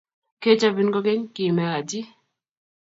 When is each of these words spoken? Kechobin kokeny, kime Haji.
Kechobin 0.41 0.89
kokeny, 0.93 1.21
kime 1.35 1.63
Haji. 1.71 1.99